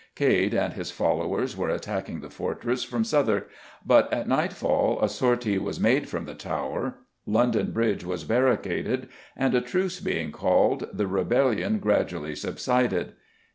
Cade 0.15 0.55
and 0.55 0.73
his 0.73 0.89
followers 0.89 1.55
were 1.55 1.69
attacking 1.69 2.21
the 2.21 2.29
fortress 2.31 2.83
from 2.83 3.03
Southwark, 3.03 3.51
but 3.85 4.11
at 4.11 4.27
nightfall 4.27 4.97
a 4.99 5.07
sortie 5.07 5.59
was 5.59 5.79
made 5.79 6.09
from 6.09 6.25
the 6.25 6.33
Tower, 6.33 6.95
London 7.27 7.71
Bridge 7.71 8.03
was 8.03 8.23
barricaded, 8.23 9.09
and, 9.37 9.53
a 9.53 9.61
truce 9.61 9.99
being 9.99 10.31
called, 10.31 10.87
the 10.91 11.05
rebellion 11.05 11.77
gradually 11.77 12.35
subsided. 12.35 13.13